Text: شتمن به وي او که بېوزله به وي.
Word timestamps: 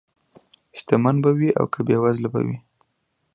شتمن 0.77 1.15
به 1.23 1.29
وي 1.37 1.49
او 1.59 1.65
که 1.73 1.79
بېوزله 1.87 2.29
به 2.33 2.41
وي. 2.47 2.57